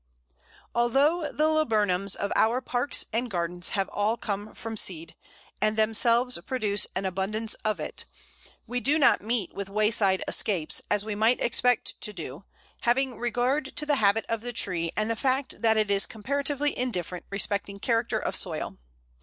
[0.73, 5.13] Although the Laburnums of our parks and gardens have all come from seed,
[5.61, 8.05] and themselves produce an abundance of it,
[8.65, 12.45] we do not meet with wayside "escapes" as we might expect to do,
[12.79, 16.75] having regard to the habit of the tree and the fact that it is comparatively
[16.75, 18.79] indifferent respecting character of soil.